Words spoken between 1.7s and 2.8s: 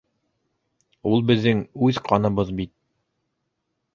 үҙ ҡаныбыҙ бит.